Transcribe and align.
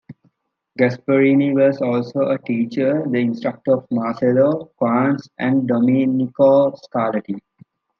Gasparini 0.79 1.53
was 1.53 1.79
also 1.79 2.29
a 2.31 2.39
teacher, 2.39 3.03
the 3.07 3.19
instructor 3.19 3.73
of 3.73 3.87
Marcello, 3.91 4.71
Quantz 4.77 5.29
and 5.37 5.67
Domenico 5.67 6.71
Scarlatti. 6.73 7.37